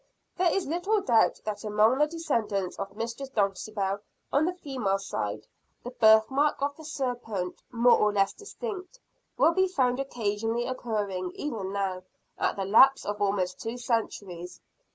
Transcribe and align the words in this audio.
There 0.35 0.51
is 0.51 0.65
little 0.65 0.99
doubt 1.01 1.39
that 1.45 1.63
among 1.63 1.99
the 1.99 2.07
descendants 2.07 2.75
of 2.79 2.95
Mistress 2.97 3.29
Dulcibel, 3.29 3.99
on 4.33 4.45
the 4.45 4.51
female 4.55 4.97
side, 4.97 5.45
the 5.83 5.91
birth 5.91 6.31
mark 6.31 6.59
of 6.59 6.75
the 6.75 6.83
serpent, 6.83 7.61
more 7.71 7.99
or 7.99 8.11
less 8.11 8.33
distinct, 8.33 8.99
will 9.37 9.53
be 9.53 9.67
found 9.67 9.99
occasionally 9.99 10.65
occurring, 10.65 11.33
even 11.35 11.71
now, 11.71 12.01
at 12.39 12.55
the 12.55 12.65
lapse 12.65 13.05
of 13.05 13.21
almost 13.21 13.59
two 13.61 13.77
centuries. 13.77 14.59